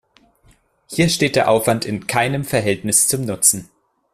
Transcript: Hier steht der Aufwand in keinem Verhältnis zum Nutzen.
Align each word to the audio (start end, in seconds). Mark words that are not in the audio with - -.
Hier 0.89 1.09
steht 1.09 1.35
der 1.35 1.47
Aufwand 1.47 1.85
in 1.85 2.07
keinem 2.07 2.43
Verhältnis 2.43 3.07
zum 3.07 3.23
Nutzen. 3.25 3.69